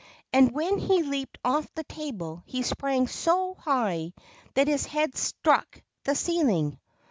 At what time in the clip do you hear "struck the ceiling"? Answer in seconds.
5.15-6.79